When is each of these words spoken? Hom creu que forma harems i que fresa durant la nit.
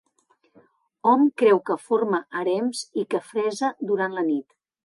Hom 1.11 1.25
creu 1.43 1.61
que 1.71 1.77
forma 1.83 2.21
harems 2.41 2.83
i 3.03 3.07
que 3.15 3.25
fresa 3.29 3.73
durant 3.93 4.21
la 4.21 4.29
nit. 4.33 4.47